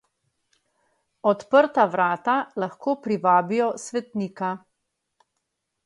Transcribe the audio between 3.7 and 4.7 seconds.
svetnika.